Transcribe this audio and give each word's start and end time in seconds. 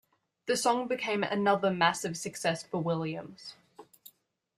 The 0.47 0.57
song 0.57 0.87
became 0.87 1.23
another 1.23 1.69
massive 1.69 2.17
success 2.17 2.63
for 2.63 2.81
Williams. 2.81 3.53